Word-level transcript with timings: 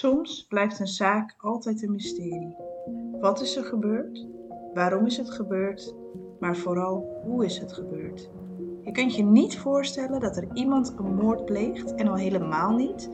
Soms 0.00 0.46
blijft 0.48 0.80
een 0.80 0.86
zaak 0.86 1.34
altijd 1.38 1.82
een 1.82 1.90
mysterie. 1.90 2.56
Wat 3.20 3.40
is 3.40 3.56
er 3.56 3.64
gebeurd? 3.64 4.26
Waarom 4.74 5.06
is 5.06 5.16
het 5.16 5.30
gebeurd? 5.30 5.94
Maar 6.38 6.56
vooral, 6.56 7.20
hoe 7.24 7.44
is 7.44 7.58
het 7.58 7.72
gebeurd? 7.72 8.30
Je 8.82 8.92
kunt 8.92 9.14
je 9.14 9.22
niet 9.22 9.58
voorstellen 9.58 10.20
dat 10.20 10.36
er 10.36 10.48
iemand 10.52 10.94
een 10.98 11.14
moord 11.14 11.44
pleegt 11.44 11.94
en 11.94 12.08
al 12.08 12.14
helemaal 12.14 12.76
niet 12.76 13.10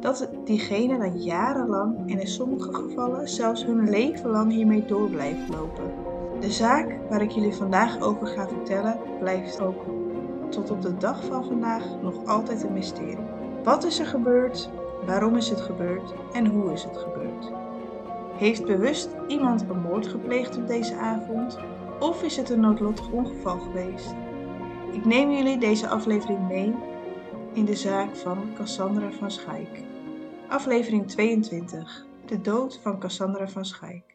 dat 0.00 0.30
diegene 0.44 0.98
dan 0.98 1.22
jarenlang 1.22 2.10
en 2.10 2.20
in 2.20 2.28
sommige 2.28 2.74
gevallen 2.74 3.28
zelfs 3.28 3.64
hun 3.64 3.90
leven 3.90 4.30
lang 4.30 4.52
hiermee 4.52 4.84
door 4.84 5.10
blijft 5.10 5.48
lopen. 5.48 5.92
De 6.40 6.52
zaak 6.52 6.98
waar 7.08 7.22
ik 7.22 7.30
jullie 7.30 7.54
vandaag 7.54 8.00
over 8.00 8.26
ga 8.26 8.48
vertellen 8.48 8.98
blijft 9.18 9.60
ook 9.60 9.84
tot 10.48 10.70
op 10.70 10.82
de 10.82 10.96
dag 10.96 11.24
van 11.24 11.44
vandaag 11.44 11.84
nog 12.02 12.26
altijd 12.26 12.62
een 12.62 12.72
mysterie. 12.72 13.24
Wat 13.64 13.84
is 13.84 13.98
er 13.98 14.06
gebeurd? 14.06 14.70
Waarom 15.06 15.36
is 15.36 15.48
het 15.48 15.60
gebeurd? 15.60 16.14
En 16.32 16.46
hoe 16.46 16.72
is 16.72 16.84
het 16.84 16.96
gebeurd? 16.96 17.52
Heeft 18.36 18.64
bewust 18.64 19.08
iemand 19.26 19.64
een 19.68 19.80
moord 19.80 20.06
gepleegd 20.06 20.56
op 20.56 20.66
deze 20.66 20.94
avond? 20.94 21.58
Of 22.00 22.22
is 22.22 22.36
het 22.36 22.50
een 22.50 22.60
noodlottig 22.60 23.10
ongeval 23.10 23.58
geweest? 23.58 24.14
Ik 24.92 25.04
neem 25.04 25.30
jullie 25.30 25.58
deze 25.58 25.88
aflevering 25.88 26.48
mee 26.48 26.74
in 27.52 27.64
de 27.64 27.76
zaak 27.76 28.16
van 28.16 28.38
Cassandra 28.54 29.10
van 29.10 29.30
Schaik. 29.30 29.82
Aflevering 30.48 31.08
22. 31.08 32.06
De 32.26 32.40
dood 32.40 32.78
van 32.82 32.98
Cassandra 32.98 33.48
van 33.48 33.64
Schaik. 33.64 34.09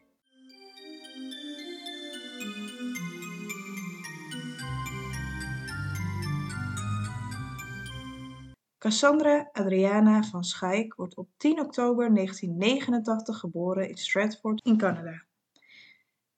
Cassandra 8.86 9.48
Adriana 9.52 10.22
van 10.22 10.44
Schaik 10.44 10.94
wordt 10.94 11.16
op 11.16 11.28
10 11.36 11.60
oktober 11.60 12.14
1989 12.14 13.38
geboren 13.38 13.88
in 13.88 13.96
Stratford 13.96 14.64
in 14.64 14.76
Canada. 14.76 15.22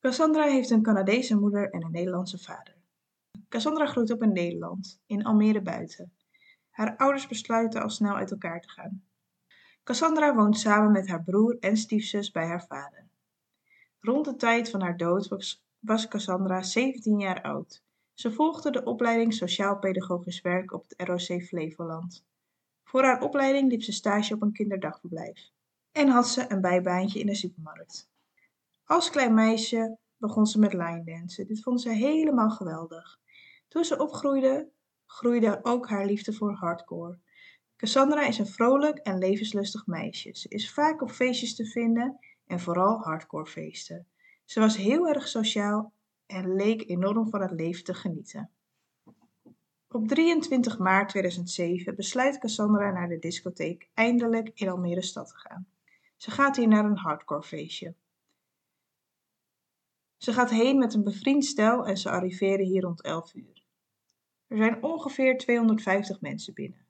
Cassandra 0.00 0.42
heeft 0.42 0.70
een 0.70 0.82
Canadese 0.82 1.38
moeder 1.38 1.70
en 1.70 1.84
een 1.84 1.90
Nederlandse 1.90 2.38
vader. 2.38 2.74
Cassandra 3.48 3.86
groeit 3.86 4.10
op 4.10 4.22
in 4.22 4.32
Nederland, 4.32 5.00
in 5.06 5.24
Almere 5.24 5.62
buiten. 5.62 6.12
Haar 6.70 6.96
ouders 6.96 7.26
besluiten 7.26 7.82
al 7.82 7.90
snel 7.90 8.14
uit 8.14 8.30
elkaar 8.30 8.60
te 8.60 8.68
gaan. 8.68 9.04
Cassandra 9.84 10.34
woont 10.34 10.58
samen 10.58 10.90
met 10.92 11.08
haar 11.08 11.22
broer 11.22 11.56
en 11.60 11.76
stiefzus 11.76 12.30
bij 12.30 12.46
haar 12.46 12.64
vader. 12.66 13.08
Rond 14.00 14.24
de 14.24 14.36
tijd 14.36 14.70
van 14.70 14.80
haar 14.80 14.96
dood 14.96 15.28
was, 15.80 16.08
Cassandra 16.08 16.62
17 16.62 17.18
jaar 17.18 17.42
oud. 17.42 17.82
Ze 18.14 18.32
volgde 18.32 18.70
de 18.70 18.84
opleiding 18.84 19.34
Sociaal-Pedagogisch 19.34 20.40
Werk 20.40 20.72
op 20.72 20.84
het 20.88 21.08
ROC 21.08 21.42
Flevoland. 21.42 22.26
Voor 22.88 23.02
haar 23.02 23.22
opleiding 23.22 23.70
liep 23.70 23.82
ze 23.82 23.92
stage 23.92 24.34
op 24.34 24.42
een 24.42 24.52
kinderdagverblijf 24.52 25.50
en 25.92 26.08
had 26.08 26.28
ze 26.28 26.44
een 26.48 26.60
bijbaantje 26.60 27.20
in 27.20 27.26
de 27.26 27.34
supermarkt. 27.34 28.10
Als 28.84 29.10
klein 29.10 29.34
meisje 29.34 29.98
begon 30.16 30.46
ze 30.46 30.58
met 30.58 30.72
line 30.72 31.04
dansen. 31.04 31.46
Dit 31.46 31.62
vond 31.62 31.80
ze 31.80 31.90
helemaal 31.90 32.50
geweldig. 32.50 33.20
Toen 33.68 33.84
ze 33.84 33.98
opgroeide, 33.98 34.68
groeide 35.06 35.58
ook 35.62 35.88
haar 35.88 36.06
liefde 36.06 36.32
voor 36.32 36.52
hardcore. 36.52 37.18
Cassandra 37.76 38.26
is 38.26 38.38
een 38.38 38.46
vrolijk 38.46 38.98
en 38.98 39.18
levenslustig 39.18 39.86
meisje. 39.86 40.30
Ze 40.32 40.48
is 40.48 40.72
vaak 40.72 41.02
op 41.02 41.10
feestjes 41.10 41.54
te 41.54 41.64
vinden 41.64 42.18
en 42.46 42.60
vooral 42.60 42.98
hardcore 42.98 43.46
feesten. 43.46 44.06
Ze 44.44 44.60
was 44.60 44.76
heel 44.76 45.08
erg 45.08 45.28
sociaal 45.28 45.92
en 46.26 46.54
leek 46.54 46.88
enorm 46.88 47.30
van 47.30 47.40
het 47.40 47.52
leven 47.52 47.84
te 47.84 47.94
genieten. 47.94 48.50
Op 49.98 50.08
23 50.08 50.78
maart 50.78 51.08
2007 51.08 51.94
besluit 51.94 52.38
Cassandra 52.38 52.92
naar 52.92 53.08
de 53.08 53.18
discotheek 53.18 53.88
eindelijk 53.94 54.50
in 54.54 54.68
Almere 54.68 55.02
stad 55.02 55.28
te 55.28 55.36
gaan. 55.36 55.66
Ze 56.16 56.30
gaat 56.30 56.56
hier 56.56 56.68
naar 56.68 56.84
een 56.84 56.96
hardcore 56.96 57.42
feestje. 57.42 57.94
Ze 60.16 60.32
gaat 60.32 60.50
heen 60.50 60.78
met 60.78 60.94
een 60.94 61.04
bevriend 61.04 61.44
stel 61.44 61.86
en 61.86 61.96
ze 61.96 62.10
arriveren 62.10 62.66
hier 62.66 62.82
rond 62.82 63.02
11 63.02 63.34
uur. 63.34 63.62
Er 64.46 64.56
zijn 64.56 64.82
ongeveer 64.82 65.38
250 65.38 66.20
mensen 66.20 66.54
binnen. 66.54 66.86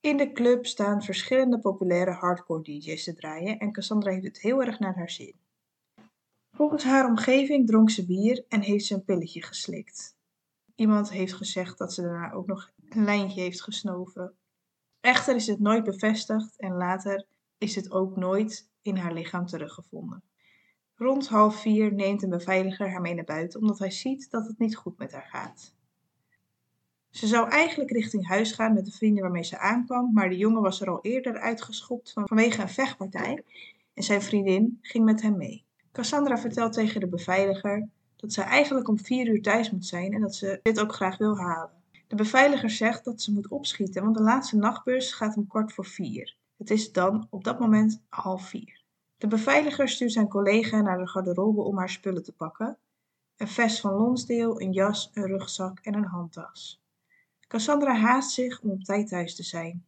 In 0.00 0.16
de 0.16 0.32
club 0.32 0.66
staan 0.66 1.02
verschillende 1.02 1.58
populaire 1.58 2.12
hardcore 2.12 2.62
DJ's 2.62 3.04
te 3.04 3.14
draaien 3.14 3.58
en 3.58 3.72
Cassandra 3.72 4.10
heeft 4.10 4.24
het 4.24 4.40
heel 4.40 4.62
erg 4.62 4.78
naar 4.78 4.96
haar 4.96 5.10
zin. 5.10 5.34
Volgens 6.52 6.84
haar 6.84 7.06
omgeving 7.06 7.66
dronk 7.66 7.90
ze 7.90 8.06
bier 8.06 8.44
en 8.48 8.60
heeft 8.60 8.84
ze 8.84 8.94
een 8.94 9.04
pilletje 9.04 9.42
geslikt. 9.42 10.16
Iemand 10.76 11.10
heeft 11.10 11.32
gezegd 11.32 11.78
dat 11.78 11.92
ze 11.92 12.02
daarna 12.02 12.32
ook 12.32 12.46
nog 12.46 12.70
een 12.88 13.04
lijntje 13.04 13.40
heeft 13.40 13.62
gesnoven. 13.62 14.34
Echter 15.00 15.34
is 15.34 15.46
het 15.46 15.60
nooit 15.60 15.84
bevestigd 15.84 16.58
en 16.60 16.72
later 16.72 17.26
is 17.58 17.74
het 17.74 17.90
ook 17.90 18.16
nooit 18.16 18.70
in 18.82 18.96
haar 18.96 19.12
lichaam 19.12 19.46
teruggevonden. 19.46 20.22
Rond 20.94 21.28
half 21.28 21.60
vier 21.60 21.92
neemt 21.92 22.22
een 22.22 22.30
beveiliger 22.30 22.90
haar 22.90 23.00
mee 23.00 23.14
naar 23.14 23.24
buiten 23.24 23.60
omdat 23.60 23.78
hij 23.78 23.90
ziet 23.90 24.30
dat 24.30 24.46
het 24.46 24.58
niet 24.58 24.76
goed 24.76 24.98
met 24.98 25.12
haar 25.12 25.28
gaat. 25.30 25.74
Ze 27.10 27.26
zou 27.26 27.50
eigenlijk 27.50 27.90
richting 27.90 28.26
huis 28.26 28.52
gaan 28.52 28.74
met 28.74 28.84
de 28.84 28.92
vrienden 28.92 29.22
waarmee 29.22 29.44
ze 29.44 29.58
aankwam, 29.58 30.12
maar 30.12 30.28
de 30.28 30.36
jongen 30.36 30.62
was 30.62 30.80
er 30.80 30.90
al 30.90 30.98
eerder 31.02 31.38
uitgeschopt 31.38 32.12
vanwege 32.12 32.62
een 32.62 32.68
vechtpartij 32.68 33.44
en 33.94 34.02
zijn 34.02 34.22
vriendin 34.22 34.78
ging 34.82 35.04
met 35.04 35.22
hem 35.22 35.36
mee. 35.36 35.64
Cassandra 35.92 36.38
vertelt 36.38 36.72
tegen 36.72 37.00
de 37.00 37.08
beveiliger 37.08 37.88
dat 38.26 38.34
ze 38.34 38.42
eigenlijk 38.42 38.88
om 38.88 38.98
vier 38.98 39.28
uur 39.28 39.42
thuis 39.42 39.70
moet 39.70 39.86
zijn 39.86 40.12
en 40.12 40.20
dat 40.20 40.34
ze 40.34 40.60
dit 40.62 40.80
ook 40.80 40.94
graag 40.94 41.18
wil 41.18 41.38
halen. 41.38 41.70
De 42.06 42.16
beveiliger 42.16 42.70
zegt 42.70 43.04
dat 43.04 43.22
ze 43.22 43.32
moet 43.32 43.48
opschieten, 43.48 44.02
want 44.02 44.16
de 44.16 44.22
laatste 44.22 44.56
nachtbus 44.56 45.12
gaat 45.12 45.36
om 45.36 45.46
kwart 45.46 45.72
voor 45.72 45.86
vier. 45.86 46.36
Het 46.56 46.70
is 46.70 46.92
dan 46.92 47.26
op 47.30 47.44
dat 47.44 47.58
moment 47.58 48.02
half 48.08 48.48
vier. 48.48 48.82
De 49.16 49.26
beveiliger 49.26 49.88
stuurt 49.88 50.12
zijn 50.12 50.28
collega 50.28 50.80
naar 50.80 50.98
de 50.98 51.08
garderobe 51.08 51.62
om 51.62 51.78
haar 51.78 51.90
spullen 51.90 52.22
te 52.22 52.32
pakken. 52.32 52.78
Een 53.36 53.48
vest 53.48 53.80
van 53.80 53.94
Lonsdale, 53.94 54.60
een 54.62 54.72
jas, 54.72 55.10
een 55.14 55.26
rugzak 55.26 55.78
en 55.78 55.94
een 55.94 56.04
handtas. 56.04 56.82
Cassandra 57.48 57.96
haast 57.96 58.30
zich 58.30 58.60
om 58.60 58.70
op 58.70 58.84
tijd 58.84 59.08
thuis 59.08 59.34
te 59.34 59.42
zijn. 59.42 59.84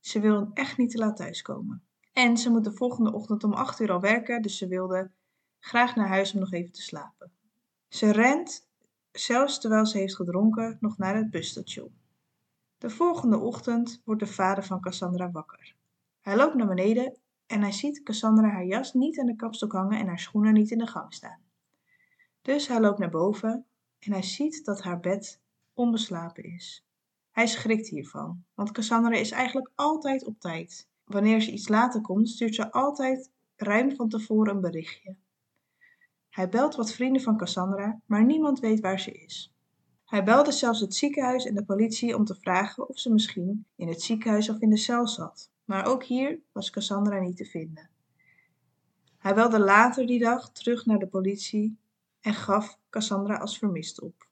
Ze 0.00 0.20
wil 0.20 0.50
echt 0.52 0.76
niet 0.76 0.90
te 0.90 0.98
laat 0.98 1.16
thuiskomen. 1.16 1.82
En 2.12 2.36
ze 2.36 2.50
moet 2.50 2.64
de 2.64 2.72
volgende 2.72 3.12
ochtend 3.12 3.44
om 3.44 3.52
acht 3.52 3.80
uur 3.80 3.92
al 3.92 4.00
werken, 4.00 4.42
dus 4.42 4.58
ze 4.58 4.66
wilde 4.66 5.10
graag 5.58 5.96
naar 5.96 6.08
huis 6.08 6.34
om 6.34 6.40
nog 6.40 6.52
even 6.52 6.72
te 6.72 6.82
slapen. 6.82 7.33
Ze 7.94 8.12
rent, 8.12 8.68
zelfs 9.12 9.60
terwijl 9.60 9.86
ze 9.86 9.98
heeft 9.98 10.16
gedronken, 10.16 10.76
nog 10.80 10.98
naar 10.98 11.16
het 11.16 11.30
busstation. 11.30 11.94
De 12.78 12.90
volgende 12.90 13.38
ochtend 13.38 14.00
wordt 14.04 14.20
de 14.20 14.26
vader 14.26 14.64
van 14.64 14.80
Cassandra 14.80 15.30
wakker. 15.30 15.74
Hij 16.20 16.36
loopt 16.36 16.54
naar 16.54 16.66
beneden 16.66 17.16
en 17.46 17.60
hij 17.60 17.72
ziet 17.72 18.02
Cassandra 18.02 18.48
haar 18.48 18.64
jas 18.64 18.92
niet 18.92 19.18
aan 19.18 19.26
de 19.26 19.36
kapstok 19.36 19.72
hangen 19.72 19.98
en 19.98 20.06
haar 20.06 20.18
schoenen 20.18 20.52
niet 20.52 20.70
in 20.70 20.78
de 20.78 20.86
gang 20.86 21.14
staan. 21.14 21.38
Dus 22.42 22.68
hij 22.68 22.80
loopt 22.80 22.98
naar 22.98 23.10
boven 23.10 23.66
en 23.98 24.12
hij 24.12 24.22
ziet 24.22 24.64
dat 24.64 24.82
haar 24.82 25.00
bed 25.00 25.40
onbeslapen 25.74 26.44
is. 26.44 26.86
Hij 27.30 27.46
schrikt 27.46 27.88
hiervan, 27.88 28.44
want 28.54 28.70
Cassandra 28.70 29.16
is 29.16 29.30
eigenlijk 29.30 29.70
altijd 29.74 30.24
op 30.24 30.40
tijd. 30.40 30.88
Wanneer 31.04 31.40
ze 31.40 31.52
iets 31.52 31.68
later 31.68 32.00
komt, 32.00 32.28
stuurt 32.28 32.54
ze 32.54 32.72
altijd 32.72 33.30
ruim 33.56 33.96
van 33.96 34.08
tevoren 34.08 34.54
een 34.54 34.60
berichtje. 34.60 35.16
Hij 36.34 36.48
belt 36.48 36.74
wat 36.74 36.92
vrienden 36.92 37.22
van 37.22 37.36
Cassandra, 37.36 38.00
maar 38.06 38.24
niemand 38.24 38.60
weet 38.60 38.80
waar 38.80 39.00
ze 39.00 39.12
is. 39.12 39.54
Hij 40.04 40.24
belde 40.24 40.52
zelfs 40.52 40.80
het 40.80 40.94
ziekenhuis 40.94 41.44
en 41.46 41.54
de 41.54 41.64
politie 41.64 42.16
om 42.16 42.24
te 42.24 42.34
vragen 42.34 42.88
of 42.88 42.98
ze 42.98 43.12
misschien 43.12 43.66
in 43.76 43.88
het 43.88 44.02
ziekenhuis 44.02 44.48
of 44.48 44.60
in 44.60 44.70
de 44.70 44.76
cel 44.76 45.08
zat. 45.08 45.50
Maar 45.64 45.86
ook 45.86 46.04
hier 46.04 46.38
was 46.52 46.70
Cassandra 46.70 47.20
niet 47.20 47.36
te 47.36 47.44
vinden. 47.44 47.90
Hij 49.18 49.34
belde 49.34 49.58
later 49.58 50.06
die 50.06 50.18
dag 50.18 50.52
terug 50.52 50.86
naar 50.86 50.98
de 50.98 51.06
politie 51.06 51.78
en 52.20 52.34
gaf 52.34 52.78
Cassandra 52.90 53.36
als 53.36 53.58
vermist 53.58 54.00
op. 54.00 54.28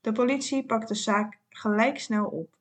De 0.00 0.12
politie 0.12 0.66
pakt 0.66 0.88
de 0.88 0.94
zaak 0.94 1.40
gelijk 1.48 1.98
snel 1.98 2.26
op, 2.26 2.56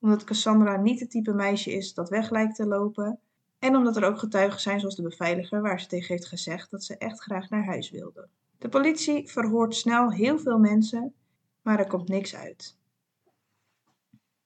omdat 0.00 0.24
Cassandra 0.24 0.76
niet 0.76 1.00
het 1.00 1.10
type 1.10 1.32
meisje 1.32 1.72
is 1.72 1.94
dat 1.94 2.08
weg 2.08 2.30
lijkt 2.30 2.54
te 2.54 2.66
lopen 2.66 3.20
en 3.62 3.76
omdat 3.76 3.96
er 3.96 4.04
ook 4.04 4.18
getuigen 4.18 4.60
zijn 4.60 4.80
zoals 4.80 4.96
de 4.96 5.02
beveiliger 5.02 5.62
waar 5.62 5.80
ze 5.80 5.86
tegen 5.86 6.08
heeft 6.08 6.26
gezegd 6.26 6.70
dat 6.70 6.84
ze 6.84 6.96
echt 6.96 7.20
graag 7.20 7.50
naar 7.50 7.64
huis 7.64 7.90
wilde. 7.90 8.28
De 8.58 8.68
politie 8.68 9.30
verhoort 9.30 9.74
snel 9.74 10.12
heel 10.12 10.38
veel 10.38 10.58
mensen, 10.58 11.14
maar 11.62 11.78
er 11.78 11.86
komt 11.86 12.08
niks 12.08 12.36
uit. 12.36 12.76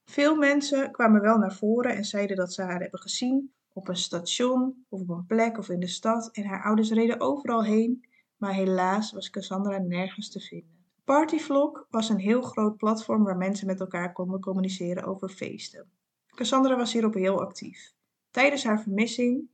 Veel 0.04 0.36
mensen 0.36 0.90
kwamen 0.90 1.20
wel 1.20 1.38
naar 1.38 1.54
voren 1.54 1.96
en 1.96 2.04
zeiden 2.04 2.36
dat 2.36 2.52
ze 2.52 2.62
haar 2.62 2.80
hebben 2.80 3.00
gezien 3.00 3.52
op 3.72 3.88
een 3.88 3.96
station 3.96 4.84
of 4.88 5.00
op 5.00 5.08
een 5.08 5.26
plek 5.26 5.58
of 5.58 5.68
in 5.68 5.80
de 5.80 5.86
stad 5.86 6.30
en 6.32 6.44
haar 6.44 6.64
ouders 6.64 6.90
reden 6.90 7.20
overal 7.20 7.64
heen, 7.64 8.06
maar 8.36 8.54
helaas 8.54 9.12
was 9.12 9.30
Cassandra 9.30 9.78
nergens 9.78 10.30
te 10.30 10.40
vinden. 10.40 10.84
Partyvlog 11.04 11.86
was 11.90 12.08
een 12.08 12.18
heel 12.18 12.42
groot 12.42 12.76
platform 12.76 13.24
waar 13.24 13.36
mensen 13.36 13.66
met 13.66 13.80
elkaar 13.80 14.12
konden 14.12 14.40
communiceren 14.40 15.04
over 15.04 15.28
feesten. 15.28 15.90
Cassandra 16.34 16.76
was 16.76 16.92
hierop 16.92 17.14
heel 17.14 17.40
actief. 17.40 17.95
Tijdens 18.36 18.64
haar 18.64 18.82
vermissing 18.82 19.48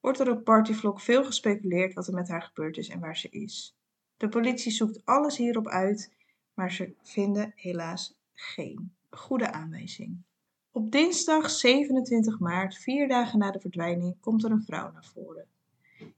wordt 0.00 0.18
er 0.18 0.30
op 0.30 0.44
Partyvlog 0.44 1.02
veel 1.02 1.24
gespeculeerd 1.24 1.94
wat 1.94 2.06
er 2.06 2.14
met 2.14 2.28
haar 2.28 2.42
gebeurd 2.42 2.76
is 2.76 2.88
en 2.88 3.00
waar 3.00 3.16
ze 3.16 3.28
is. 3.28 3.76
De 4.16 4.28
politie 4.28 4.72
zoekt 4.72 5.00
alles 5.04 5.36
hierop 5.36 5.66
uit, 5.66 6.12
maar 6.54 6.72
ze 6.72 6.94
vinden 7.02 7.52
helaas 7.56 8.18
geen 8.34 8.94
goede 9.10 9.52
aanwijzing. 9.52 10.22
Op 10.70 10.90
dinsdag 10.90 11.50
27 11.50 12.38
maart, 12.38 12.76
vier 12.78 13.08
dagen 13.08 13.38
na 13.38 13.50
de 13.50 13.60
verdwijning, 13.60 14.20
komt 14.20 14.44
er 14.44 14.50
een 14.50 14.64
vrouw 14.64 14.92
naar 14.92 15.10
voren. 15.14 15.46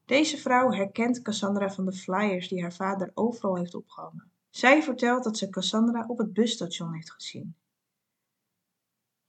Deze 0.05 0.37
vrouw 0.37 0.71
herkent 0.71 1.23
Cassandra 1.23 1.71
van 1.71 1.85
de 1.85 1.93
flyers 1.93 2.49
die 2.49 2.62
haar 2.62 2.75
vader 2.75 3.11
overal 3.15 3.57
heeft 3.57 3.75
opgehangen. 3.75 4.31
Zij 4.50 4.83
vertelt 4.83 5.25
dat 5.25 5.39
ze 5.39 5.50
Cassandra 5.50 6.05
op 6.09 6.19
het 6.19 6.33
busstation 6.33 6.95
heeft 6.95 7.12
gezien. 7.12 7.55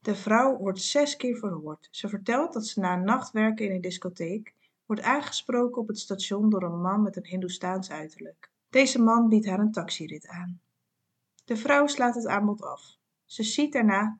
De 0.05 0.15
vrouw 0.15 0.57
wordt 0.57 0.81
zes 0.81 1.15
keer 1.15 1.37
verhoord. 1.37 1.87
Ze 1.91 2.09
vertelt 2.09 2.53
dat 2.53 2.67
ze 2.67 2.79
na 2.79 2.93
een 2.93 3.03
nacht 3.03 3.31
werken 3.31 3.65
in 3.65 3.71
een 3.71 3.81
discotheek 3.81 4.53
wordt 4.85 5.01
aangesproken 5.01 5.81
op 5.81 5.87
het 5.87 5.99
station 5.99 6.49
door 6.49 6.63
een 6.63 6.81
man 6.81 7.01
met 7.01 7.15
een 7.15 7.25
Hindoestaans 7.25 7.91
uiterlijk. 7.91 8.49
Deze 8.69 9.01
man 9.01 9.29
biedt 9.29 9.45
haar 9.45 9.59
een 9.59 9.71
taxirit 9.71 10.27
aan. 10.27 10.61
De 11.45 11.57
vrouw 11.57 11.87
slaat 11.87 12.15
het 12.15 12.27
aanbod 12.27 12.61
af. 12.61 12.97
Ze 13.25 13.43
ziet 13.43 13.73
daarna 13.73 14.19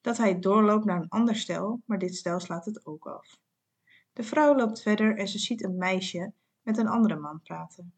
dat 0.00 0.16
hij 0.16 0.38
doorloopt 0.38 0.84
naar 0.84 1.00
een 1.00 1.08
ander 1.08 1.36
stel, 1.36 1.82
maar 1.84 1.98
dit 1.98 2.14
stel 2.14 2.40
slaat 2.40 2.64
het 2.64 2.86
ook 2.86 3.06
af. 3.06 3.38
De 4.12 4.22
vrouw 4.22 4.56
loopt 4.56 4.82
verder 4.82 5.16
en 5.16 5.28
ze 5.28 5.38
ziet 5.38 5.64
een 5.64 5.76
meisje 5.76 6.32
met 6.62 6.78
een 6.78 6.88
andere 6.88 7.16
man 7.16 7.40
praten. 7.40 7.92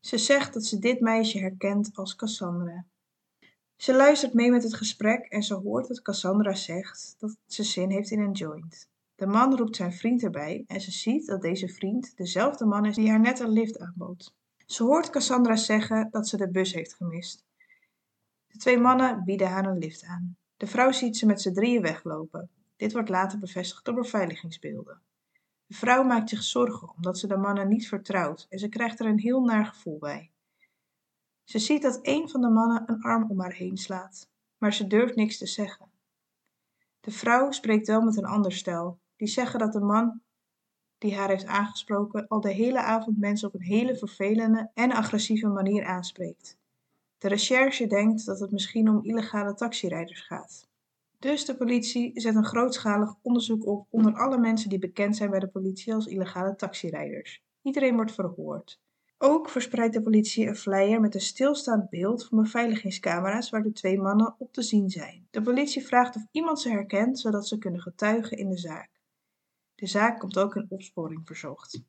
Ze 0.00 0.18
zegt 0.18 0.52
dat 0.54 0.64
ze 0.64 0.78
dit 0.78 1.00
meisje 1.00 1.38
herkent 1.38 1.90
als 1.94 2.16
Cassandra. 2.16 2.84
Ze 3.82 3.94
luistert 3.94 4.34
mee 4.34 4.50
met 4.50 4.62
het 4.62 4.74
gesprek 4.74 5.26
en 5.26 5.42
ze 5.42 5.54
hoort 5.54 5.88
dat 5.88 6.02
Cassandra 6.02 6.54
zegt 6.54 7.14
dat 7.18 7.36
ze 7.46 7.62
zin 7.62 7.90
heeft 7.90 8.10
in 8.10 8.20
een 8.20 8.32
joint. 8.32 8.88
De 9.14 9.26
man 9.26 9.56
roept 9.56 9.76
zijn 9.76 9.92
vriend 9.92 10.22
erbij 10.22 10.64
en 10.66 10.80
ze 10.80 10.90
ziet 10.90 11.26
dat 11.26 11.42
deze 11.42 11.68
vriend 11.68 12.16
dezelfde 12.16 12.64
man 12.64 12.84
is 12.84 12.94
die 12.94 13.10
haar 13.10 13.20
net 13.20 13.40
een 13.40 13.52
lift 13.52 13.78
aanbood. 13.78 14.34
Ze 14.66 14.82
hoort 14.82 15.10
Cassandra 15.10 15.56
zeggen 15.56 16.08
dat 16.10 16.28
ze 16.28 16.36
de 16.36 16.50
bus 16.50 16.72
heeft 16.72 16.94
gemist. 16.94 17.44
De 18.46 18.58
twee 18.58 18.78
mannen 18.78 19.24
bieden 19.24 19.48
haar 19.48 19.66
een 19.66 19.78
lift 19.78 20.04
aan. 20.04 20.36
De 20.56 20.66
vrouw 20.66 20.92
ziet 20.92 21.16
ze 21.16 21.26
met 21.26 21.40
z'n 21.40 21.52
drieën 21.52 21.82
weglopen. 21.82 22.50
Dit 22.76 22.92
wordt 22.92 23.08
later 23.08 23.38
bevestigd 23.38 23.84
door 23.84 23.94
beveiligingsbeelden. 23.94 25.00
De 25.66 25.74
vrouw 25.74 26.02
maakt 26.02 26.28
zich 26.28 26.42
zorgen 26.42 26.94
omdat 26.96 27.18
ze 27.18 27.26
de 27.26 27.36
mannen 27.36 27.68
niet 27.68 27.88
vertrouwt 27.88 28.46
en 28.50 28.58
ze 28.58 28.68
krijgt 28.68 29.00
er 29.00 29.06
een 29.06 29.20
heel 29.20 29.40
naar 29.40 29.66
gevoel 29.66 29.98
bij. 29.98 30.31
Ze 31.52 31.58
ziet 31.58 31.82
dat 31.82 31.98
een 32.02 32.28
van 32.28 32.40
de 32.40 32.48
mannen 32.48 32.82
een 32.86 33.02
arm 33.02 33.30
om 33.30 33.40
haar 33.40 33.52
heen 33.52 33.76
slaat, 33.76 34.28
maar 34.58 34.74
ze 34.74 34.86
durft 34.86 35.14
niks 35.14 35.38
te 35.38 35.46
zeggen. 35.46 35.90
De 37.00 37.10
vrouw 37.10 37.50
spreekt 37.50 37.86
wel 37.86 38.00
met 38.00 38.16
een 38.16 38.24
ander 38.24 38.52
stel, 38.52 38.98
die 39.16 39.28
zeggen 39.28 39.58
dat 39.58 39.72
de 39.72 39.80
man 39.80 40.20
die 40.98 41.16
haar 41.16 41.28
heeft 41.28 41.46
aangesproken 41.46 42.28
al 42.28 42.40
de 42.40 42.52
hele 42.52 42.80
avond 42.80 43.18
mensen 43.18 43.48
op 43.48 43.54
een 43.54 43.62
hele 43.62 43.96
vervelende 43.96 44.70
en 44.74 44.92
agressieve 44.92 45.48
manier 45.48 45.84
aanspreekt. 45.84 46.58
De 47.18 47.28
recherche 47.28 47.86
denkt 47.86 48.26
dat 48.26 48.40
het 48.40 48.50
misschien 48.50 48.88
om 48.88 49.04
illegale 49.04 49.54
taxirijders 49.54 50.20
gaat. 50.20 50.68
Dus 51.18 51.44
de 51.44 51.56
politie 51.56 52.20
zet 52.20 52.34
een 52.34 52.44
grootschalig 52.44 53.14
onderzoek 53.22 53.66
op 53.66 53.86
onder 53.90 54.14
alle 54.14 54.38
mensen 54.38 54.68
die 54.68 54.78
bekend 54.78 55.16
zijn 55.16 55.30
bij 55.30 55.40
de 55.40 55.48
politie 55.48 55.94
als 55.94 56.06
illegale 56.06 56.56
taxirijders. 56.56 57.42
Iedereen 57.62 57.94
wordt 57.94 58.12
verhoord. 58.12 58.80
Ook 59.24 59.48
verspreidt 59.48 59.94
de 59.94 60.02
politie 60.02 60.46
een 60.46 60.56
flyer 60.56 61.00
met 61.00 61.14
een 61.14 61.20
stilstaand 61.20 61.90
beeld 61.90 62.26
van 62.26 62.42
beveiligingscamera's 62.42 63.50
waar 63.50 63.62
de 63.62 63.72
twee 63.72 63.98
mannen 63.98 64.34
op 64.38 64.52
te 64.52 64.62
zien 64.62 64.90
zijn. 64.90 65.26
De 65.30 65.42
politie 65.42 65.86
vraagt 65.86 66.16
of 66.16 66.22
iemand 66.30 66.60
ze 66.60 66.70
herkent 66.70 67.18
zodat 67.18 67.48
ze 67.48 67.58
kunnen 67.58 67.80
getuigen 67.80 68.36
in 68.36 68.48
de 68.48 68.58
zaak. 68.58 68.90
De 69.74 69.86
zaak 69.86 70.18
komt 70.18 70.38
ook 70.38 70.56
in 70.56 70.66
opsporing 70.68 71.26
verzocht. 71.26 71.82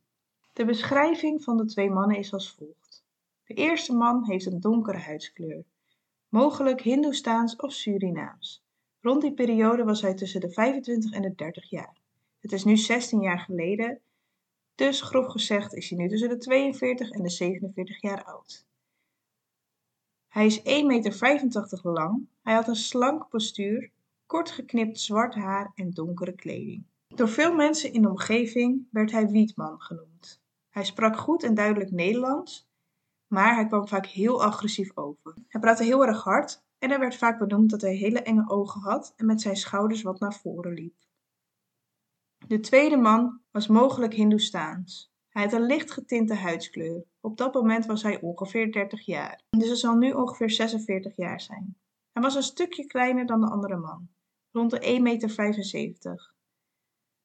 De 0.54 0.66
beschrijving 0.66 1.44
van 1.44 1.58
de 1.58 1.66
twee 1.66 1.90
mannen 1.90 2.18
is 2.18 2.34
als 2.34 2.52
volgt. 2.52 3.04
De 3.44 3.54
eerste 3.54 3.94
man 3.94 4.26
heeft 4.26 4.46
een 4.46 4.60
donkere 4.60 5.00
huidskleur, 5.00 5.64
mogelijk 6.30 6.82
Hindoestaans 6.82 7.56
of 7.56 7.72
Surinaams. 7.72 8.64
Rond 9.02 9.22
die 9.22 9.34
periode 9.34 9.84
was 9.84 10.02
hij 10.02 10.14
tussen 10.14 10.42
de 10.42 10.50
25 10.50 11.12
en 11.12 11.22
de 11.22 11.36
30 11.36 11.70
jaar. 11.70 11.98
Het 12.40 12.52
is 12.52 12.64
nu 12.64 12.78
16 12.78 13.22
jaar 13.22 13.40
geleden, 13.40 14.02
dus 14.76 15.02
grof 15.02 15.28
gezegd 15.28 15.74
is 15.74 15.90
hij 15.90 15.98
nu 15.98 16.10
tussen 16.10 16.30
de 16.30 16.38
42 16.38 17.10
en 17.10 17.24
de 17.24 17.30
47 17.30 18.02
jaar 18.02 18.24
oud. 18.24 18.66
Hij 20.28 20.46
is 20.46 20.60
1,85 20.60 20.64
meter 20.86 21.80
lang, 21.82 22.28
hij 22.42 22.54
had 22.54 22.68
een 22.68 22.76
slank 22.76 23.30
postuur, 23.30 23.92
kort 24.26 24.52
geknipt 24.52 25.00
zwart 25.00 25.36
haar 25.36 25.72
en 25.76 25.92
donkere 25.92 26.34
kleding. 26.36 26.84
Door 27.08 27.30
veel 27.30 27.56
mensen 27.56 27.94
in 27.94 28.02
de 28.02 28.10
omgeving 28.10 28.88
werd 28.92 29.12
hij 29.12 29.28
Wietman 29.28 29.82
genoemd. 29.82 30.42
Hij 30.70 30.86
sprak 30.86 31.18
goed 31.18 31.44
en 31.44 31.54
duidelijk 31.54 31.92
Nederlands, 31.92 32.68
maar 33.28 33.56
hij 33.56 33.68
kwam 33.68 33.88
vaak 33.88 34.06
heel 34.06 34.44
agressief 34.44 34.98
over. 34.98 35.34
Hij 35.48 35.62
praatte 35.62 35.84
heel 35.84 36.06
erg 36.06 36.24
hard 36.24 36.64
en 36.80 36.92
er 36.92 37.00
werd 37.00 37.16
vaak 37.16 37.40
benoemd 37.40 37.70
dat 37.70 37.82
hij 37.82 37.96
hele 37.96 38.22
enge 38.22 38.50
ogen 38.50 38.82
had 38.82 39.14
en 39.16 39.26
met 39.26 39.42
zijn 39.42 39.56
schouders 39.56 40.02
wat 40.02 40.20
naar 40.20 40.34
voren 40.34 40.74
liep. 40.74 40.96
De 42.48 42.60
tweede 42.60 42.98
man 42.98 43.42
was 43.52 43.68
mogelijk 43.68 44.14
Hindoestaans. 44.14 45.12
Hij 45.30 45.44
had 45.44 45.54
een 45.54 45.66
licht 45.66 45.92
getinte 45.92 46.34
huidskleur. 46.34 47.04
Op 47.22 47.38
dat 47.38 47.54
moment 47.54 47.86
was 47.86 48.04
hij 48.04 48.22
ongeveer 48.22 48.72
30 48.72 49.06
jaar, 49.06 49.44
dus 49.50 49.68
hij 49.68 49.76
zal 49.76 49.96
nu 49.96 50.12
ongeveer 50.12 50.50
46 50.50 51.16
jaar 51.16 51.42
zijn. 51.42 51.78
Hij 52.12 52.22
was 52.22 52.36
een 52.36 52.44
stukje 52.44 52.86
kleiner 52.86 53.26
dan 53.26 53.42
de 53.42 53.50
andere 53.50 53.78
man, 53.78 54.10
rond 54.52 54.72
de 54.72 54.80
1,75 54.80 55.72
meter. 55.72 56.34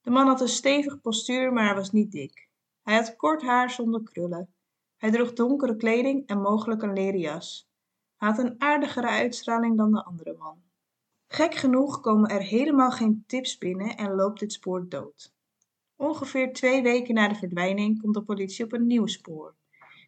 De 0.01 0.09
man 0.09 0.27
had 0.27 0.41
een 0.41 0.47
stevig 0.47 1.01
postuur, 1.01 1.53
maar 1.53 1.65
hij 1.65 1.75
was 1.75 1.91
niet 1.91 2.11
dik. 2.11 2.49
Hij 2.81 2.95
had 2.95 3.15
kort 3.15 3.41
haar 3.41 3.69
zonder 3.69 4.03
krullen. 4.03 4.53
Hij 4.97 5.11
droeg 5.11 5.33
donkere 5.33 5.75
kleding 5.75 6.27
en 6.27 6.41
mogelijk 6.41 6.81
een 6.81 6.93
leren 6.93 7.19
jas. 7.19 7.69
Hij 8.17 8.29
had 8.29 8.37
een 8.37 8.61
aardigere 8.61 9.07
uitstraling 9.07 9.77
dan 9.77 9.91
de 9.91 10.03
andere 10.03 10.35
man. 10.37 10.68
Gek 11.31 11.55
genoeg 11.55 11.99
komen 11.99 12.29
er 12.29 12.41
helemaal 12.41 12.91
geen 12.91 13.23
tips 13.27 13.57
binnen 13.57 13.97
en 13.97 14.15
loopt 14.15 14.39
dit 14.39 14.53
spoor 14.53 14.89
dood. 14.89 15.33
Ongeveer 15.95 16.53
twee 16.53 16.81
weken 16.81 17.13
na 17.13 17.27
de 17.27 17.35
verdwijning 17.35 18.01
komt 18.01 18.13
de 18.13 18.21
politie 18.21 18.65
op 18.65 18.73
een 18.73 18.87
nieuw 18.87 19.05
spoor. 19.05 19.55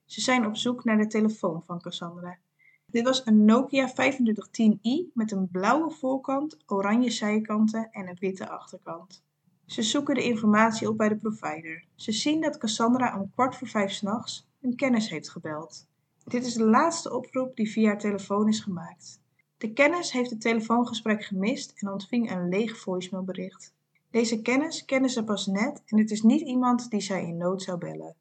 Ze 0.05 0.21
zijn 0.21 0.45
op 0.45 0.55
zoek 0.55 0.83
naar 0.83 0.97
de 0.97 1.07
telefoon 1.07 1.63
van 1.65 1.81
Cassandra. 1.81 2.37
Dit 2.85 3.03
was 3.03 3.25
een 3.25 3.45
Nokia 3.45 3.89
2510i 3.89 5.13
met 5.13 5.31
een 5.31 5.49
blauwe 5.51 5.91
voorkant, 5.91 6.57
oranje 6.65 7.09
zijkanten 7.09 7.89
en 7.91 8.07
een 8.07 8.17
witte 8.19 8.49
achterkant. 8.49 9.23
Ze 9.65 9.81
zoeken 9.81 10.15
de 10.15 10.23
informatie 10.23 10.89
op 10.89 10.97
bij 10.97 11.09
de 11.09 11.17
provider. 11.17 11.85
Ze 11.95 12.11
zien 12.11 12.41
dat 12.41 12.57
Cassandra 12.57 13.19
om 13.19 13.31
kwart 13.31 13.55
voor 13.55 13.67
vijf 13.67 13.91
s'nachts 13.91 14.47
een 14.61 14.75
kennis 14.75 15.09
heeft 15.09 15.29
gebeld. 15.29 15.87
Dit 16.23 16.45
is 16.45 16.53
de 16.53 16.65
laatste 16.65 17.15
oproep 17.15 17.55
die 17.55 17.71
via 17.71 17.95
telefoon 17.95 18.47
is 18.47 18.59
gemaakt. 18.59 19.20
De 19.61 19.73
kennis 19.73 20.11
heeft 20.11 20.29
het 20.29 20.41
telefoongesprek 20.41 21.23
gemist 21.23 21.73
en 21.75 21.91
ontving 21.91 22.31
een 22.31 22.49
leeg 22.49 22.77
voicemailbericht. 22.77 23.73
Deze 24.09 24.41
kennis 24.41 24.85
kennen 24.85 25.09
ze 25.09 25.23
pas 25.23 25.45
net 25.45 25.81
en 25.85 25.97
het 25.97 26.11
is 26.11 26.21
niet 26.21 26.41
iemand 26.41 26.89
die 26.89 27.01
zij 27.01 27.23
in 27.23 27.37
nood 27.37 27.61
zou 27.61 27.77
bellen. 27.77 28.15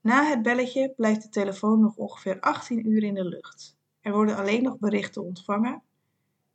Na 0.00 0.24
het 0.24 0.42
belletje 0.42 0.92
blijft 0.96 1.22
de 1.22 1.28
telefoon 1.28 1.80
nog 1.80 1.96
ongeveer 1.96 2.40
18 2.40 2.88
uur 2.88 3.02
in 3.02 3.14
de 3.14 3.24
lucht. 3.24 3.76
Er 4.00 4.12
worden 4.12 4.36
alleen 4.36 4.62
nog 4.62 4.78
berichten 4.78 5.22
ontvangen, 5.22 5.82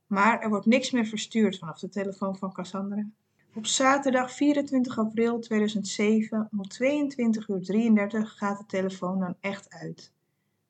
maar 0.08 0.40
er 0.40 0.50
wordt 0.50 0.66
niks 0.66 0.92
meer 0.92 1.06
verstuurd 1.06 1.60
vanaf 1.60 1.80
de 1.80 1.90
telefoon 1.90 2.38
van 2.38 2.54
Cassandra. 2.54 3.06
Op 3.54 3.66
zaterdag 3.66 4.32
24 4.32 4.98
april 5.00 5.40
2007 5.40 6.48
om 6.52 6.62
22 6.62 7.48
uur 7.48 7.62
33 7.62 8.38
gaat 8.38 8.58
de 8.58 8.66
telefoon 8.66 9.20
dan 9.20 9.36
echt 9.40 9.70
uit. 9.70 10.12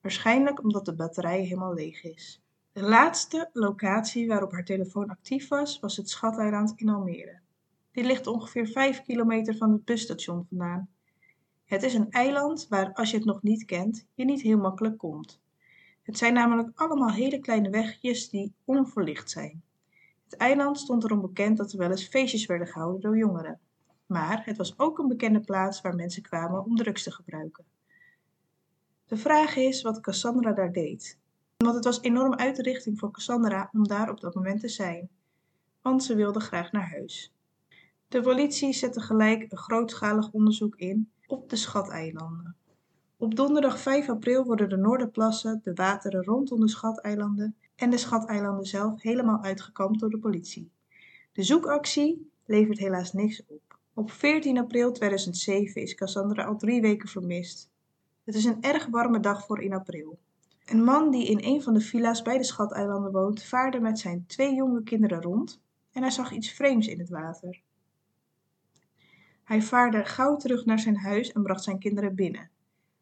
Waarschijnlijk 0.02 0.64
omdat 0.64 0.86
de 0.86 0.96
batterij 0.96 1.42
helemaal 1.42 1.74
leeg 1.74 2.04
is. 2.04 2.40
De 2.76 2.84
laatste 2.84 3.50
locatie 3.54 4.28
waarop 4.28 4.52
haar 4.52 4.64
telefoon 4.64 5.10
actief 5.10 5.48
was, 5.48 5.80
was 5.80 5.98
het 5.98 6.10
Schateiland 6.10 6.74
in 6.76 6.90
Almere. 6.90 7.40
Dit 7.92 8.06
ligt 8.06 8.28
ongeveer 8.28 8.68
5 8.68 9.02
kilometer 9.02 9.58
van 9.58 9.72
het 9.72 9.86
busstation 9.86 10.46
vandaan. 10.50 10.90
Het 11.66 11.84
is 11.84 11.94
een 11.94 12.12
eiland 12.12 12.68
waar, 12.70 12.94
als 12.94 13.12
je 13.12 13.18
het 13.18 13.26
nog 13.26 13.42
niet 13.42 13.66
kent, 13.66 14.06
je 14.14 14.26
niet 14.26 14.42
heel 14.42 14.58
makkelijk 14.58 14.98
komt. 14.98 15.42
Het 16.02 16.18
zijn 16.18 16.34
namelijk 16.34 16.72
allemaal 16.76 17.12
hele 17.12 17.40
kleine 17.40 17.70
wegjes 17.70 18.30
die 18.30 18.54
onverlicht 18.66 19.30
zijn. 19.30 19.64
Het 20.24 20.38
eiland 20.38 20.80
stond 20.80 21.04
erom 21.04 21.22
bekend 21.22 21.58
dat 21.58 21.72
er 21.72 21.78
wel 21.78 21.92
eens 21.92 22.08
feestjes 22.08 22.46
werden 22.46 22.68
gehouden 22.68 23.02
door 23.02 23.18
jongeren. 23.18 23.60
Maar 24.06 24.46
het 24.46 24.58
was 24.58 24.80
ook 24.80 25.00
een 25.00 25.08
bekende 25.08 25.40
plaats 25.40 25.82
waar 25.82 25.96
mensen 25.96 26.22
kwamen 26.22 26.66
om 26.66 26.76
drugs 26.76 27.04
te 27.04 27.12
gebruiken. 27.12 27.66
De 29.06 29.18
vraag 29.18 29.56
is 29.56 29.82
wat 29.82 30.02
Cassandra 30.02 30.52
daar 30.52 30.72
deed. 30.72 31.18
Want 31.58 31.76
het 31.76 31.84
was 31.84 32.02
enorm 32.02 32.34
uit 32.34 32.58
richting 32.58 33.00
voor 33.00 33.12
Cassandra 33.12 33.70
om 33.74 33.88
daar 33.88 34.10
op 34.10 34.20
dat 34.20 34.36
moment 34.36 34.60
te 34.60 34.68
zijn. 34.68 35.10
Want 35.82 36.04
ze 36.04 36.16
wilde 36.16 36.40
graag 36.40 36.72
naar 36.72 36.90
huis. 36.90 37.34
De 38.08 38.22
politie 38.22 38.74
zette 38.74 39.02
gelijk 39.02 39.52
een 39.52 39.58
grootschalig 39.58 40.32
onderzoek 40.32 40.76
in 40.76 41.12
op 41.28 41.50
de 41.50 41.56
Schateilanden. 41.56 42.56
Op 43.18 43.36
donderdag 43.36 43.80
5 43.80 44.10
april 44.10 44.44
worden 44.44 44.70
de 44.70 44.78
Noorderplassen, 44.78 45.60
de 45.64 45.74
wateren 45.74 46.24
rondom 46.24 46.60
de 46.60 46.70
Schateilanden 46.70 47.56
en 47.76 47.90
de 47.90 47.98
Schateilanden 47.98 48.66
zelf 48.66 49.02
helemaal 49.02 49.44
uitgekampt 49.44 50.00
door 50.00 50.10
de 50.10 50.20
politie. 50.20 50.72
De 51.34 51.44
zoekactie 51.44 52.32
levert 52.46 52.80
helaas 52.80 53.14
niks 53.14 53.44
op. 53.48 53.78
Op 53.94 54.12
14 54.12 54.58
april 54.58 54.92
2007 54.92 55.82
is 55.82 55.96
Cassandra 55.96 56.44
al 56.44 56.58
drie 56.58 56.82
weken 56.82 57.10
vermist. 57.10 57.70
Het 58.24 58.36
is 58.36 58.46
een 58.46 58.62
erg 58.62 58.86
warme 58.86 59.20
dag 59.20 59.46
voor 59.46 59.62
in 59.62 59.74
april. 59.74 60.18
Een 60.66 60.84
man 60.84 61.12
die 61.12 61.28
in 61.28 61.40
een 61.44 61.62
van 61.62 61.74
de 61.74 61.82
villa's 61.82 62.22
bij 62.22 62.38
de 62.38 62.44
Schateilanden 62.44 63.12
woont, 63.12 63.44
vaarde 63.44 63.80
met 63.80 64.00
zijn 64.00 64.26
twee 64.28 64.56
jonge 64.56 64.84
kinderen 64.84 65.22
rond 65.22 65.62
en 65.92 66.02
hij 66.02 66.12
zag 66.12 66.32
iets 66.32 66.52
vreemds 66.52 66.88
in 66.88 67.00
het 67.00 67.10
water. 67.10 67.62
Hij 69.44 69.62
vaarde 69.62 70.06
gauw 70.06 70.36
terug 70.36 70.66
naar 70.66 70.80
zijn 70.80 70.98
huis 70.98 71.32
en 71.32 71.44
bracht 71.44 71.64
zijn 71.64 71.80
kinderen 71.80 72.16
binnen. 72.16 72.50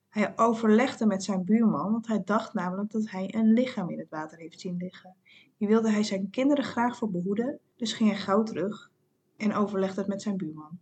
Hij 0.10 0.34
overlegde 0.36 1.06
met 1.06 1.24
zijn 1.24 1.44
buurman, 1.44 1.92
want 1.92 2.08
hij 2.08 2.22
dacht 2.26 2.54
namelijk 2.54 2.92
dat 2.92 3.10
hij 3.10 3.34
een 3.36 3.54
lichaam 3.54 3.90
in 3.90 4.00
het 4.00 4.10
water 4.10 4.38
heeft 4.38 4.60
zien 4.60 4.78
liggen. 4.78 5.16
Hier 5.58 5.68
wilde 5.68 5.90
hij 5.90 6.04
zijn 6.04 6.30
kinderen 6.30 6.64
graag 6.64 6.98
voor 6.98 7.12
behoeden, 7.12 7.60
dus 7.76 7.94
ging 7.94 8.10
hij 8.10 8.20
gauw 8.20 8.44
terug 8.44 8.92
en 9.38 9.54
overlegde 9.54 10.00
het 10.00 10.10
met 10.10 10.22
zijn 10.22 10.38
buurman. 10.38 10.80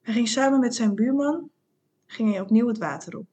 Hij 0.00 0.14
ging 0.14 0.28
samen 0.28 0.60
met 0.60 0.74
zijn 0.74 0.94
buurman 0.94 1.50
ging 2.06 2.40
opnieuw 2.40 2.68
het 2.68 2.78
water 2.78 3.18
op. 3.18 3.26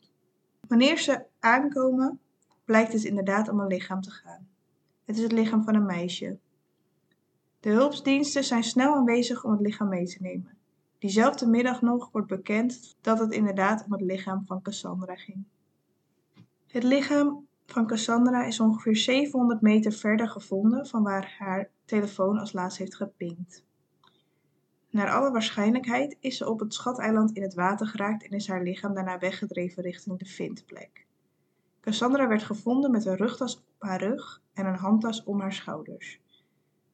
Wanneer 0.68 0.98
ze 0.98 1.26
aankomen, 1.40 2.20
blijkt 2.68 2.94
het 2.94 3.04
inderdaad 3.04 3.50
om 3.50 3.60
een 3.60 3.68
lichaam 3.68 4.02
te 4.02 4.12
gaan. 4.12 4.48
Het 5.06 5.18
is 5.18 5.24
het 5.24 5.32
lichaam 5.32 5.64
van 5.64 5.76
een 5.76 5.86
meisje. 5.86 6.38
De 7.60 7.70
hulpdiensten 7.70 8.44
zijn 8.44 8.64
snel 8.64 8.96
aanwezig 8.96 9.44
om 9.44 9.52
het 9.52 9.62
lichaam 9.62 9.90
mee 9.90 10.06
te 10.06 10.18
nemen. 10.22 10.58
Diezelfde 10.98 11.48
middag 11.48 11.82
nog 11.82 12.10
wordt 12.12 12.28
bekend 12.28 12.96
dat 13.02 13.20
het 13.20 13.32
inderdaad 13.32 13.86
om 13.86 13.92
het 13.92 14.02
lichaam 14.02 14.46
van 14.46 14.62
Cassandra 14.62 15.16
ging. 15.16 15.44
Het 16.68 16.84
lichaam 16.84 17.48
van 17.66 17.88
Cassandra 17.88 18.46
is 18.46 18.60
ongeveer 18.60 18.98
700 18.98 19.62
meter 19.62 19.92
verder 19.92 20.30
gevonden 20.30 20.88
van 20.88 21.04
waar 21.04 21.36
haar 21.40 21.70
telefoon 21.86 22.38
als 22.38 22.54
laatst 22.54 22.78
heeft 22.78 22.96
gepinkt. 22.96 23.64
Naar 24.90 25.12
alle 25.12 25.32
waarschijnlijkheid 25.32 26.18
is 26.20 26.38
ze 26.38 26.50
op 26.50 26.60
het 26.60 26.74
schateiland 26.74 27.32
in 27.32 27.42
het 27.42 27.54
water 27.54 27.88
geraakt 27.88 28.24
en 28.24 28.30
is 28.30 28.48
haar 28.48 28.64
lichaam 28.64 28.94
daarna 28.94 29.20
weggedreven 29.20 29.84
richting 29.84 30.20
de 30.20 30.26
vindplek. 30.26 31.07
Cassandra 31.88 32.28
werd 32.28 32.44
gevonden 32.44 32.92
met 32.92 33.06
een 33.06 33.16
rugtas 33.16 33.56
op 33.56 33.64
haar 33.78 34.04
rug 34.04 34.42
en 34.54 34.66
een 34.66 34.76
handtas 34.76 35.24
om 35.24 35.40
haar 35.40 35.54
schouders. 35.54 36.22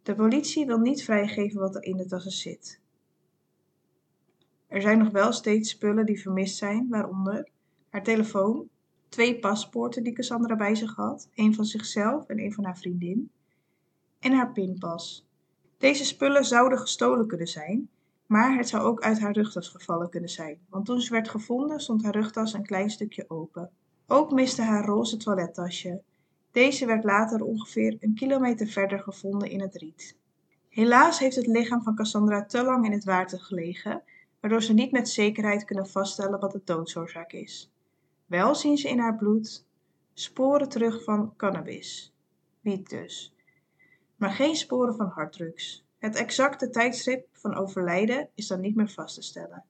De 0.04 0.16
politie 0.16 0.66
wil 0.66 0.78
niet 0.78 1.04
vrijgeven 1.04 1.60
wat 1.60 1.76
er 1.76 1.84
in 1.84 1.98
de 1.98 2.06
tassen 2.06 2.32
zit. 2.32 2.80
Er 4.68 4.82
zijn 4.82 4.98
nog 4.98 5.10
wel 5.10 5.32
steeds 5.32 5.70
spullen 5.70 6.06
die 6.06 6.22
vermist 6.22 6.58
zijn, 6.58 6.88
waaronder 6.90 7.50
haar 7.90 8.04
telefoon, 8.04 8.70
twee 9.10 9.40
paspoorten 9.40 10.04
die 10.04 10.14
Cassandra 10.14 10.56
bij 10.56 10.76
zich 10.76 10.96
had, 10.96 11.30
een 11.36 11.54
van 11.54 11.66
zichzelf 11.66 12.28
en 12.28 12.40
een 12.40 12.54
van 12.54 12.66
haar 12.66 12.78
vriendin, 12.78 13.32
en 14.20 14.32
haar 14.32 14.52
pinpas. 14.52 15.28
Deze 15.78 16.06
spullen 16.06 16.46
zouden 16.46 16.80
gestolen 16.80 17.28
kunnen 17.28 17.48
zijn, 17.48 17.90
maar 18.26 18.58
het 18.58 18.70
zou 18.70 18.84
ook 18.84 19.02
uit 19.02 19.20
haar 19.20 19.34
rugtas 19.34 19.70
gevallen 19.70 20.10
kunnen 20.10 20.30
zijn, 20.30 20.60
want 20.70 20.86
toen 20.86 21.02
ze 21.02 21.12
werd 21.12 21.30
gevonden 21.30 21.80
stond 21.80 22.04
haar 22.04 22.16
rugtas 22.16 22.54
een 22.54 22.66
klein 22.66 22.90
stukje 22.90 23.30
open. 23.30 23.72
Ook 24.08 24.32
miste 24.32 24.62
haar 24.62 24.86
roze 24.86 25.18
toilettasje. 25.18 26.02
Deze 26.52 26.86
werd 26.86 27.04
later 27.04 27.44
ongeveer 27.44 27.98
een 28.00 28.14
kilometer 28.14 28.68
verder 28.68 29.00
gevonden 29.00 29.50
in 29.50 29.62
het 29.62 29.76
riet. 29.76 30.18
Helaas 30.70 31.20
heeft 31.20 31.36
het 31.36 31.48
lichaam 31.48 31.84
van 31.84 31.96
Cassandra 31.96 32.46
te 32.46 32.64
lang 32.64 32.86
in 32.86 32.92
het 32.92 33.04
water 33.04 33.40
gelegen, 33.40 34.04
waardoor 34.40 34.64
ze 34.64 34.74
niet 34.74 34.92
met 34.92 35.10
zekerheid 35.10 35.66
kunnen 35.66 35.88
vaststellen 35.88 36.40
wat 36.40 36.52
de 36.52 36.62
doodsoorzaak 36.64 37.32
is. 37.32 37.72
Wel 38.26 38.56
zien 38.56 38.78
ze 38.78 38.90
in 38.90 39.00
haar 39.00 39.16
bloed 39.16 39.66
sporen 40.14 40.70
terug 40.70 41.04
van 41.04 41.34
cannabis, 41.38 42.14
wiet 42.62 42.90
dus, 42.90 43.36
maar 44.16 44.32
geen 44.32 44.56
sporen 44.56 44.96
van 44.96 45.08
harddrugs. 45.08 45.86
Het 45.98 46.16
exacte 46.16 46.70
tijdstip 46.70 47.28
van 47.32 47.56
overlijden 47.56 48.30
is 48.36 48.48
dan 48.48 48.62
niet 48.62 48.76
meer 48.76 48.90
vast 48.90 49.16
te 49.16 49.22
stellen. 49.22 49.64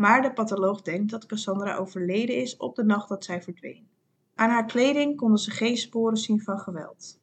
Maar 0.00 0.22
de 0.22 0.32
patholoog 0.32 0.82
denkt 0.82 1.10
dat 1.10 1.26
Cassandra 1.26 1.76
overleden 1.76 2.36
is 2.36 2.56
op 2.56 2.74
de 2.74 2.84
nacht 2.84 3.08
dat 3.08 3.24
zij 3.24 3.42
verdween. 3.42 3.88
Aan 4.34 4.50
haar 4.50 4.66
kleding 4.66 5.16
konden 5.16 5.38
ze 5.38 5.50
geen 5.50 5.76
sporen 5.76 6.16
zien 6.16 6.40
van 6.40 6.58
geweld. 6.58 7.20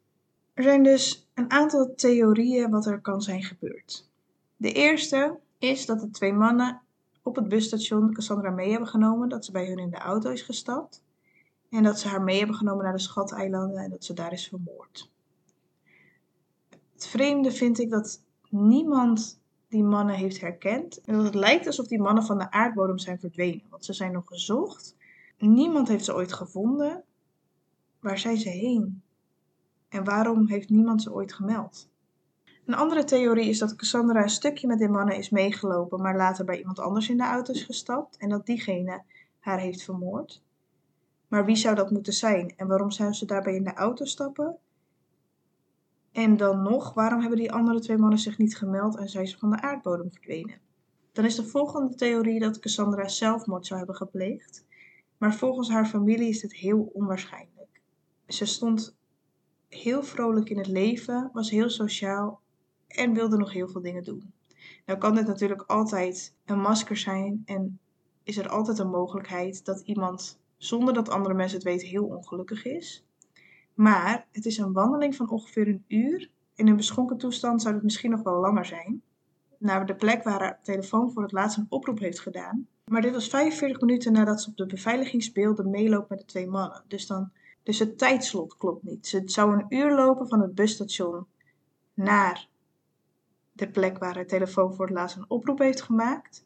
Er 0.53 0.63
zijn 0.63 0.83
dus 0.83 1.29
een 1.33 1.51
aantal 1.51 1.95
theorieën 1.95 2.69
wat 2.69 2.85
er 2.85 3.01
kan 3.01 3.21
zijn 3.21 3.43
gebeurd. 3.43 4.09
De 4.57 4.71
eerste 4.71 5.39
is 5.57 5.85
dat 5.85 5.99
de 5.99 6.09
twee 6.09 6.33
mannen 6.33 6.81
op 7.23 7.35
het 7.35 7.47
busstation 7.47 8.13
Cassandra 8.13 8.49
mee 8.49 8.69
hebben 8.69 8.89
genomen, 8.89 9.29
dat 9.29 9.45
ze 9.45 9.51
bij 9.51 9.67
hun 9.67 9.79
in 9.79 9.89
de 9.89 9.97
auto 9.97 10.29
is 10.29 10.41
gestapt 10.41 11.03
en 11.69 11.83
dat 11.83 11.99
ze 11.99 12.07
haar 12.07 12.23
mee 12.23 12.37
hebben 12.37 12.55
genomen 12.55 12.83
naar 12.83 12.93
de 12.93 12.99
Schateilanden 12.99 13.83
en 13.83 13.89
dat 13.89 14.05
ze 14.05 14.13
daar 14.13 14.33
is 14.33 14.47
vermoord. 14.47 15.11
Het 16.93 17.07
vreemde 17.07 17.51
vind 17.51 17.79
ik 17.79 17.89
dat 17.89 18.21
niemand 18.49 19.39
die 19.69 19.83
mannen 19.83 20.15
heeft 20.15 20.41
herkend. 20.41 21.01
En 21.01 21.15
dat 21.15 21.23
het 21.23 21.35
lijkt 21.35 21.67
alsof 21.67 21.87
die 21.87 22.01
mannen 22.01 22.25
van 22.25 22.37
de 22.37 22.51
aardbodem 22.51 22.97
zijn 22.97 23.19
verdwenen, 23.19 23.65
want 23.69 23.85
ze 23.85 23.93
zijn 23.93 24.11
nog 24.11 24.27
gezocht. 24.27 24.95
Niemand 25.37 25.87
heeft 25.87 26.05
ze 26.05 26.15
ooit 26.15 26.33
gevonden. 26.33 27.03
Waar 27.99 28.17
zijn 28.17 28.37
ze 28.37 28.49
heen? 28.49 29.01
En 29.89 30.03
waarom 30.03 30.47
heeft 30.47 30.69
niemand 30.69 31.01
ze 31.01 31.13
ooit 31.13 31.33
gemeld? 31.33 31.89
Een 32.65 32.75
andere 32.75 33.03
theorie 33.03 33.49
is 33.49 33.59
dat 33.59 33.75
Cassandra 33.75 34.23
een 34.23 34.29
stukje 34.29 34.67
met 34.67 34.79
die 34.79 34.89
mannen 34.89 35.15
is 35.15 35.29
meegelopen, 35.29 36.01
maar 36.01 36.15
later 36.15 36.45
bij 36.45 36.57
iemand 36.57 36.79
anders 36.79 37.09
in 37.09 37.17
de 37.17 37.23
auto 37.23 37.53
is 37.53 37.63
gestapt 37.63 38.17
en 38.17 38.29
dat 38.29 38.45
diegene 38.45 39.03
haar 39.39 39.59
heeft 39.59 39.83
vermoord. 39.83 40.41
Maar 41.27 41.45
wie 41.45 41.55
zou 41.55 41.75
dat 41.75 41.91
moeten 41.91 42.13
zijn 42.13 42.53
en 42.57 42.67
waarom 42.67 42.91
zou 42.91 43.13
ze 43.13 43.25
daarbij 43.25 43.55
in 43.55 43.63
de 43.63 43.73
auto 43.73 44.05
stappen? 44.05 44.57
En 46.17 46.37
dan 46.37 46.61
nog, 46.61 46.93
waarom 46.93 47.19
hebben 47.19 47.39
die 47.39 47.51
andere 47.51 47.79
twee 47.79 47.97
mannen 47.97 48.19
zich 48.19 48.37
niet 48.37 48.57
gemeld 48.57 48.97
en 48.97 49.09
zijn 49.09 49.27
ze 49.27 49.37
van 49.37 49.49
de 49.49 49.61
aardbodem 49.61 50.11
verdwenen? 50.11 50.59
Dan 51.11 51.25
is 51.25 51.35
de 51.35 51.43
volgende 51.43 51.95
theorie 51.95 52.39
dat 52.39 52.59
Cassandra 52.59 53.07
zelfmoord 53.07 53.65
zou 53.65 53.79
hebben 53.79 53.95
gepleegd, 53.95 54.65
maar 55.17 55.35
volgens 55.35 55.69
haar 55.69 55.85
familie 55.85 56.29
is 56.29 56.39
dit 56.39 56.53
heel 56.53 56.89
onwaarschijnlijk. 56.93 57.81
Ze 58.27 58.45
stond 58.45 58.97
heel 59.67 60.03
vrolijk 60.03 60.49
in 60.49 60.57
het 60.57 60.67
leven, 60.67 61.29
was 61.33 61.49
heel 61.49 61.69
sociaal 61.69 62.41
en 62.87 63.13
wilde 63.13 63.37
nog 63.37 63.53
heel 63.53 63.67
veel 63.67 63.81
dingen 63.81 64.03
doen. 64.03 64.33
Nou 64.85 64.99
kan 64.99 65.15
dit 65.15 65.27
natuurlijk 65.27 65.61
altijd 65.61 66.35
een 66.45 66.59
masker 66.59 66.97
zijn 66.97 67.41
en 67.45 67.79
is 68.23 68.37
er 68.37 68.49
altijd 68.49 68.79
een 68.79 68.89
mogelijkheid 68.89 69.65
dat 69.65 69.79
iemand 69.79 70.39
zonder 70.57 70.93
dat 70.93 71.09
andere 71.09 71.35
mensen 71.35 71.57
het 71.57 71.67
weten 71.67 71.87
heel 71.87 72.05
ongelukkig 72.05 72.65
is. 72.65 73.06
Maar 73.77 74.27
het 74.31 74.45
is 74.45 74.57
een 74.57 74.73
wandeling 74.73 75.15
van 75.15 75.29
ongeveer 75.29 75.67
een 75.67 75.83
uur. 75.87 76.29
In 76.55 76.67
een 76.67 76.75
beschonken 76.75 77.17
toestand 77.17 77.61
zou 77.61 77.73
het 77.73 77.83
misschien 77.83 78.11
nog 78.11 78.21
wel 78.21 78.39
langer 78.39 78.65
zijn. 78.65 79.01
Naar 79.57 79.85
de 79.85 79.95
plek 79.95 80.23
waar 80.23 80.39
haar 80.39 80.59
telefoon 80.63 81.11
voor 81.11 81.21
het 81.21 81.31
laatst 81.31 81.57
een 81.57 81.65
oproep 81.69 81.99
heeft 81.99 82.19
gedaan. 82.19 82.67
Maar 82.85 83.01
dit 83.01 83.13
was 83.13 83.27
45 83.27 83.81
minuten 83.81 84.11
nadat 84.11 84.41
ze 84.41 84.49
op 84.49 84.57
de 84.57 84.65
beveiligingsbeelden 84.65 85.69
meeloopt 85.69 86.09
met 86.09 86.19
de 86.19 86.25
twee 86.25 86.47
mannen. 86.47 86.83
Dus, 86.87 87.07
dan, 87.07 87.31
dus 87.63 87.79
het 87.79 87.97
tijdslot 87.97 88.57
klopt 88.57 88.83
niet. 88.83 89.07
Ze 89.07 89.21
zou 89.25 89.53
een 89.53 89.65
uur 89.69 89.95
lopen 89.95 90.27
van 90.27 90.41
het 90.41 90.55
busstation 90.55 91.25
naar 91.93 92.47
de 93.51 93.69
plek 93.69 93.97
waar 93.97 94.15
haar 94.15 94.27
telefoon 94.27 94.73
voor 94.73 94.85
het 94.85 94.95
laatst 94.95 95.17
een 95.17 95.29
oproep 95.29 95.59
heeft 95.59 95.81
gemaakt. 95.81 96.45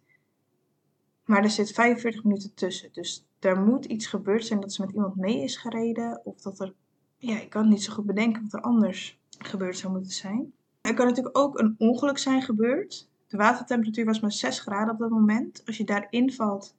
Maar 1.26 1.44
er 1.44 1.50
zit 1.50 1.72
45 1.72 2.24
minuten 2.24 2.54
tussen. 2.54 2.90
Dus 2.92 3.26
er 3.40 3.60
moet 3.60 3.86
iets 3.86 4.08
gebeurd 4.08 4.46
zijn 4.46 4.60
dat 4.60 4.74
ze 4.74 4.82
met 4.82 4.92
iemand 4.92 5.16
mee 5.16 5.44
is 5.44 5.58
gereden. 5.58 6.22
Of 6.24 6.42
dat 6.42 6.60
er 6.60 6.74
ja, 7.22 7.40
ik 7.40 7.50
kan 7.50 7.70
niet 7.70 7.84
zo 7.84 7.94
goed 7.94 8.06
bedenken 8.06 8.42
wat 8.42 8.54
er 8.54 8.62
anders 8.62 9.20
gebeurd 9.38 9.78
zou 9.78 9.94
moeten 9.94 10.12
zijn. 10.12 10.54
Er 10.82 10.94
kan 10.94 11.08
natuurlijk 11.08 11.38
ook 11.38 11.60
een 11.60 11.76
ongeluk 11.78 12.18
zijn 12.18 12.42
gebeurd. 12.42 13.10
De 13.28 13.38
watertemperatuur 13.38 14.06
was 14.06 14.20
maar 14.20 14.32
6 14.32 14.60
graden 14.60 14.94
op 14.94 15.00
dat 15.00 15.10
moment. 15.10 15.62
Als 15.66 15.78
je 15.78 15.84
daarin 15.84 16.34
valt 16.34 16.76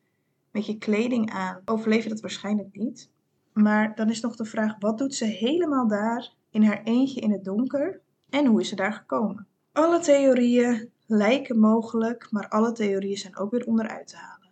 met 0.51 0.67
je 0.67 0.79
kleding 0.79 1.31
aan, 1.31 1.63
overleef 1.65 2.03
je 2.03 2.09
dat 2.09 2.21
waarschijnlijk 2.21 2.77
niet. 2.77 3.11
Maar 3.53 3.95
dan 3.95 4.11
is 4.11 4.21
nog 4.21 4.37
de 4.37 4.45
vraag: 4.45 4.77
wat 4.79 4.99
doet 4.99 5.15
ze 5.15 5.25
helemaal 5.25 5.89
daar 5.89 6.33
in 6.51 6.63
haar 6.63 6.83
eentje 6.83 7.21
in 7.21 7.31
het 7.31 7.45
donker? 7.45 8.01
En 8.31 8.47
hoe 8.47 8.61
is 8.61 8.69
ze 8.69 8.77
daar 8.77 8.93
gekomen? 8.93 9.47
Alle 9.73 10.01
theorieën 10.01 10.91
lijken 11.07 11.59
mogelijk, 11.59 12.29
maar 12.31 12.49
alle 12.49 12.73
theorieën 12.73 13.17
zijn 13.17 13.37
ook 13.37 13.51
weer 13.51 13.67
onderuit 13.67 14.09
te 14.09 14.17
halen. 14.17 14.51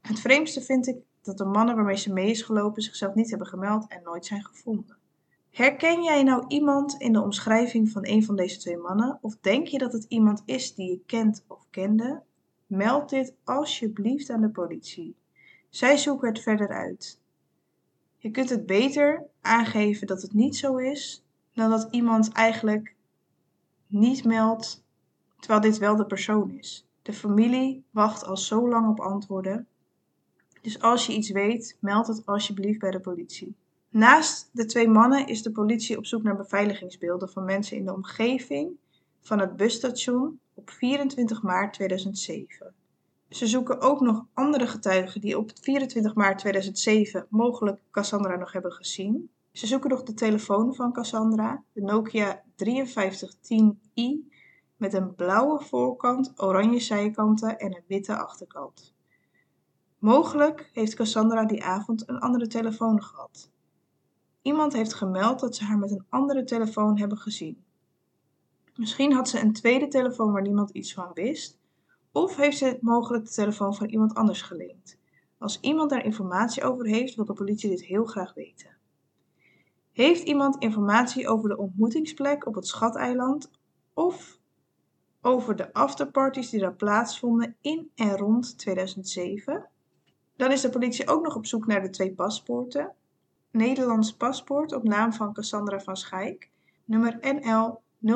Het 0.00 0.20
vreemdste 0.20 0.60
vind 0.60 0.86
ik 0.86 0.96
dat 1.22 1.38
de 1.38 1.44
mannen 1.44 1.74
waarmee 1.74 1.96
ze 1.96 2.12
mee 2.12 2.30
is 2.30 2.42
gelopen 2.42 2.82
zichzelf 2.82 3.14
niet 3.14 3.30
hebben 3.30 3.48
gemeld 3.48 3.88
en 3.88 4.02
nooit 4.02 4.26
zijn 4.26 4.44
gevonden. 4.44 5.00
Herken 5.52 6.02
jij 6.02 6.22
nou 6.22 6.44
iemand 6.48 6.94
in 6.98 7.12
de 7.12 7.20
omschrijving 7.20 7.90
van 7.90 8.06
een 8.06 8.24
van 8.24 8.36
deze 8.36 8.58
twee 8.58 8.76
mannen? 8.76 9.18
Of 9.20 9.36
denk 9.40 9.66
je 9.66 9.78
dat 9.78 9.92
het 9.92 10.04
iemand 10.08 10.42
is 10.44 10.74
die 10.74 10.90
je 10.90 11.00
kent 11.06 11.44
of 11.46 11.66
kende? 11.70 12.22
Meld 12.66 13.08
dit 13.08 13.34
alsjeblieft 13.44 14.30
aan 14.30 14.40
de 14.40 14.48
politie. 14.48 15.16
Zij 15.68 15.96
zoeken 15.96 16.28
het 16.28 16.42
verder 16.42 16.68
uit. 16.68 17.20
Je 18.18 18.30
kunt 18.30 18.50
het 18.50 18.66
beter 18.66 19.26
aangeven 19.40 20.06
dat 20.06 20.22
het 20.22 20.32
niet 20.32 20.56
zo 20.56 20.76
is, 20.76 21.24
dan 21.54 21.70
dat 21.70 21.88
iemand 21.90 22.32
eigenlijk 22.32 22.94
niet 23.86 24.24
meldt, 24.24 24.84
terwijl 25.38 25.60
dit 25.60 25.78
wel 25.78 25.96
de 25.96 26.06
persoon 26.06 26.50
is. 26.50 26.86
De 27.02 27.12
familie 27.12 27.84
wacht 27.90 28.24
al 28.24 28.36
zo 28.36 28.68
lang 28.68 28.88
op 28.88 29.00
antwoorden. 29.00 29.66
Dus 30.60 30.80
als 30.80 31.06
je 31.06 31.14
iets 31.14 31.30
weet, 31.30 31.76
meld 31.80 32.06
het 32.06 32.26
alsjeblieft 32.26 32.78
bij 32.78 32.90
de 32.90 33.00
politie. 33.00 33.56
Naast 33.92 34.48
de 34.52 34.64
twee 34.64 34.88
mannen 34.88 35.26
is 35.26 35.42
de 35.42 35.50
politie 35.52 35.98
op 35.98 36.06
zoek 36.06 36.22
naar 36.22 36.36
beveiligingsbeelden 36.36 37.28
van 37.28 37.44
mensen 37.44 37.76
in 37.76 37.84
de 37.84 37.94
omgeving 37.94 38.76
van 39.20 39.38
het 39.38 39.56
busstation 39.56 40.40
op 40.54 40.70
24 40.70 41.42
maart 41.42 41.72
2007. 41.72 42.74
Ze 43.28 43.46
zoeken 43.46 43.80
ook 43.80 44.00
nog 44.00 44.24
andere 44.32 44.66
getuigen 44.66 45.20
die 45.20 45.38
op 45.38 45.50
24 45.60 46.14
maart 46.14 46.38
2007 46.38 47.26
mogelijk 47.28 47.80
Cassandra 47.90 48.36
nog 48.36 48.52
hebben 48.52 48.72
gezien. 48.72 49.30
Ze 49.52 49.66
zoeken 49.66 49.90
nog 49.90 50.02
de 50.02 50.14
telefoon 50.14 50.74
van 50.74 50.92
Cassandra, 50.92 51.62
de 51.72 51.80
Nokia 51.80 52.42
5310i 52.44 54.30
met 54.76 54.94
een 54.94 55.14
blauwe 55.14 55.60
voorkant, 55.60 56.32
oranje 56.36 56.80
zijkanten 56.80 57.58
en 57.58 57.74
een 57.74 57.84
witte 57.86 58.16
achterkant. 58.16 58.94
Mogelijk 59.98 60.70
heeft 60.72 60.94
Cassandra 60.94 61.44
die 61.44 61.64
avond 61.64 62.08
een 62.08 62.18
andere 62.18 62.46
telefoon 62.46 63.02
gehad. 63.02 63.51
Iemand 64.42 64.72
heeft 64.72 64.94
gemeld 64.94 65.40
dat 65.40 65.56
ze 65.56 65.64
haar 65.64 65.78
met 65.78 65.90
een 65.90 66.06
andere 66.08 66.44
telefoon 66.44 66.98
hebben 66.98 67.18
gezien. 67.18 67.64
Misschien 68.76 69.12
had 69.12 69.28
ze 69.28 69.40
een 69.40 69.52
tweede 69.52 69.88
telefoon 69.88 70.32
waar 70.32 70.42
niemand 70.42 70.70
iets 70.70 70.94
van 70.94 71.10
wist, 71.14 71.58
of 72.12 72.36
heeft 72.36 72.58
ze 72.58 72.78
mogelijk 72.80 73.24
de 73.24 73.30
telefoon 73.30 73.74
van 73.74 73.88
iemand 73.88 74.14
anders 74.14 74.42
geleend. 74.42 74.98
Als 75.38 75.60
iemand 75.60 75.90
daar 75.90 76.04
informatie 76.04 76.64
over 76.64 76.86
heeft, 76.86 77.14
wil 77.14 77.24
de 77.24 77.32
politie 77.32 77.70
dit 77.70 77.84
heel 77.84 78.04
graag 78.04 78.34
weten. 78.34 78.76
Heeft 79.92 80.22
iemand 80.22 80.56
informatie 80.62 81.28
over 81.28 81.48
de 81.48 81.58
ontmoetingsplek 81.58 82.46
op 82.46 82.54
het 82.54 82.66
Schateiland 82.66 83.50
of 83.94 84.38
over 85.20 85.56
de 85.56 85.72
afterparties 85.72 86.50
die 86.50 86.60
daar 86.60 86.74
plaatsvonden 86.74 87.56
in 87.60 87.90
en 87.94 88.16
rond 88.16 88.58
2007? 88.58 89.68
Dan 90.36 90.52
is 90.52 90.60
de 90.60 90.70
politie 90.70 91.08
ook 91.08 91.24
nog 91.24 91.36
op 91.36 91.46
zoek 91.46 91.66
naar 91.66 91.82
de 91.82 91.90
twee 91.90 92.14
paspoorten. 92.14 92.94
Nederlands 93.52 94.16
paspoort 94.16 94.72
op 94.72 94.82
naam 94.82 95.12
van 95.12 95.32
Cassandra 95.32 95.80
van 95.80 95.96
Schaik, 95.96 96.50
nummer 96.84 97.18
NL 97.20 97.80
0606879 98.00 98.10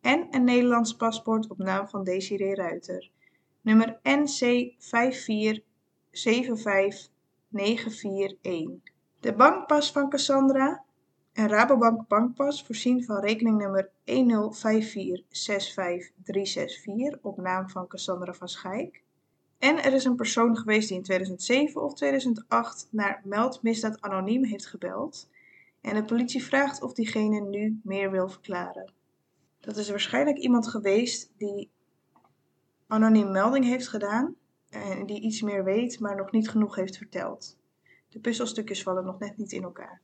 en 0.00 0.26
een 0.30 0.44
Nederlands 0.44 0.96
paspoort 0.96 1.48
op 1.48 1.58
naam 1.58 1.88
van 1.88 2.04
Desiree 2.04 2.54
Ruiter, 2.54 3.10
nummer 3.60 3.98
NC 4.02 4.72
5475941. 4.78 4.80
De 9.20 9.34
bankpas 9.36 9.92
van 9.92 10.08
Cassandra, 10.08 10.84
een 11.32 11.48
Rabobank 11.48 12.08
bankpas 12.08 12.62
voorzien 12.64 13.04
van 13.04 13.20
rekeningnummer 13.20 13.90
1054656364 13.90 13.92
op 17.20 17.36
naam 17.36 17.68
van 17.68 17.86
Cassandra 17.86 18.32
van 18.32 18.48
Schaik. 18.48 19.06
En 19.58 19.82
er 19.82 19.92
is 19.92 20.04
een 20.04 20.16
persoon 20.16 20.56
geweest 20.56 20.88
die 20.88 20.96
in 20.96 21.02
2007 21.02 21.82
of 21.82 21.94
2008 21.94 22.88
naar 22.90 23.20
Meld 23.24 23.62
Misdaad 23.62 24.00
Anoniem 24.00 24.44
heeft 24.44 24.66
gebeld. 24.66 25.28
En 25.80 25.94
de 25.94 26.04
politie 26.04 26.44
vraagt 26.44 26.82
of 26.82 26.92
diegene 26.92 27.40
nu 27.40 27.80
meer 27.82 28.10
wil 28.10 28.28
verklaren. 28.28 28.92
Dat 29.60 29.76
is 29.76 29.90
waarschijnlijk 29.90 30.38
iemand 30.38 30.68
geweest 30.68 31.32
die 31.36 31.70
anoniem 32.86 33.30
melding 33.30 33.64
heeft 33.64 33.88
gedaan 33.88 34.34
en 34.70 35.06
die 35.06 35.20
iets 35.20 35.42
meer 35.42 35.64
weet, 35.64 36.00
maar 36.00 36.16
nog 36.16 36.30
niet 36.30 36.48
genoeg 36.48 36.74
heeft 36.74 36.96
verteld. 36.96 37.56
De 38.08 38.18
puzzelstukjes 38.18 38.82
vallen 38.82 39.04
nog 39.04 39.18
net 39.18 39.36
niet 39.36 39.52
in 39.52 39.62
elkaar. 39.62 40.00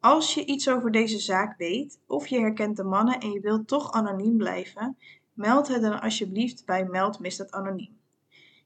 Als 0.00 0.34
je 0.34 0.44
iets 0.44 0.68
over 0.68 0.90
deze 0.90 1.18
zaak 1.18 1.58
weet 1.58 1.98
of 2.06 2.26
je 2.26 2.38
herkent 2.38 2.76
de 2.76 2.84
mannen 2.84 3.20
en 3.20 3.30
je 3.30 3.40
wilt 3.40 3.68
toch 3.68 3.92
anoniem 3.92 4.36
blijven, 4.36 4.96
meld 5.32 5.68
het 5.68 5.82
dan 5.82 6.00
alsjeblieft 6.00 6.64
bij 6.66 6.84
Meld 6.84 7.18
Misdaad 7.18 7.50
Anoniem. 7.50 7.99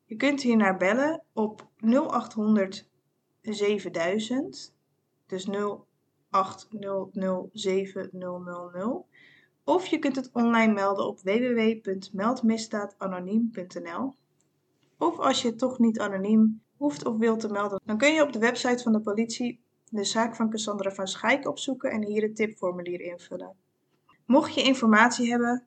Je 0.04 0.16
kunt 0.16 0.42
hier 0.42 0.56
naar 0.56 0.76
bellen 0.76 1.22
op 1.32 1.68
0800 1.76 2.88
7000, 3.42 4.74
dus 5.26 5.48
0800 6.30 7.48
7000. 7.52 9.04
Of 9.64 9.86
je 9.86 9.98
kunt 9.98 10.16
het 10.16 10.30
online 10.32 10.72
melden 10.72 11.06
op 11.06 11.20
www.meldmisdaadanoniem.nl. 11.20 14.14
Of 14.98 15.18
als 15.18 15.42
je 15.42 15.54
toch 15.54 15.78
niet 15.78 16.00
anoniem 16.00 16.62
hoeft 16.76 17.06
of 17.06 17.16
wilt 17.16 17.40
te 17.40 17.48
melden, 17.48 17.80
dan 17.84 17.98
kun 17.98 18.12
je 18.12 18.22
op 18.22 18.32
de 18.32 18.38
website 18.38 18.82
van 18.82 18.92
de 18.92 19.00
politie 19.00 19.62
de 19.90 20.04
zaak 20.04 20.36
van 20.36 20.50
Cassandra 20.50 20.90
van 20.90 21.06
Schaik 21.06 21.48
opzoeken 21.48 21.90
en 21.90 22.04
hier 22.04 22.22
het 22.22 22.36
tipformulier 22.36 23.00
invullen. 23.00 23.56
Mocht 24.26 24.54
je 24.54 24.62
informatie 24.62 25.30
hebben, 25.30 25.66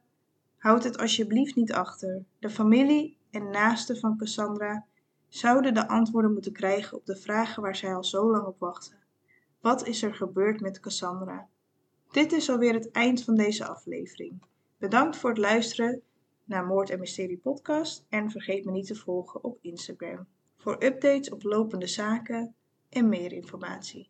houd 0.57 0.83
het 0.83 0.97
alsjeblieft 0.97 1.55
niet 1.55 1.73
achter. 1.73 2.23
De 2.39 2.49
familie 2.49 3.16
en 3.31 3.49
naasten 3.49 3.97
van 3.97 4.17
Cassandra 4.17 4.85
zouden 5.27 5.73
de 5.73 5.87
antwoorden 5.87 6.33
moeten 6.33 6.53
krijgen 6.53 6.97
op 6.97 7.05
de 7.05 7.15
vragen 7.15 7.61
waar 7.61 7.75
zij 7.75 7.95
al 7.95 8.03
zo 8.03 8.31
lang 8.31 8.45
op 8.45 8.59
wachten. 8.59 8.97
Wat 9.61 9.87
is 9.87 10.03
er 10.03 10.15
gebeurd 10.15 10.59
met 10.59 10.79
Cassandra? 10.79 11.47
Dit 12.11 12.31
is 12.31 12.49
alweer 12.49 12.73
het 12.73 12.91
eind 12.91 13.23
van 13.23 13.35
deze 13.35 13.67
aflevering. 13.67 14.41
Bedankt 14.77 15.17
voor 15.17 15.29
het 15.29 15.39
luisteren 15.39 16.01
naar 16.43 16.65
Moord 16.65 16.89
en 16.89 16.99
Mysterie 16.99 17.37
Podcast 17.37 18.05
en 18.09 18.31
vergeet 18.31 18.65
me 18.65 18.71
niet 18.71 18.87
te 18.87 18.95
volgen 18.95 19.43
op 19.43 19.57
Instagram 19.61 20.27
voor 20.57 20.83
updates 20.83 21.29
op 21.29 21.43
lopende 21.43 21.87
zaken 21.87 22.55
en 22.89 23.09
meer 23.09 23.31
informatie. 23.33 24.09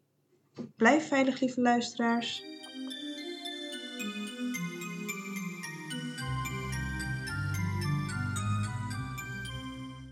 Blijf 0.75 1.07
veilig, 1.07 1.39
lieve 1.39 1.61
luisteraars. 1.61 2.43